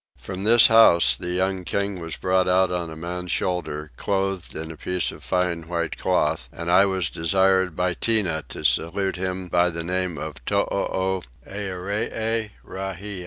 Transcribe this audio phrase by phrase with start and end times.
[0.17, 4.71] From this house the young king was brought out on a man's shoulders, clothed in
[4.71, 9.47] a piece of fine white cloth, and I was desired by Tinah to salute him
[9.47, 10.65] by the name of Too
[11.45, 12.89] Earee Rahie.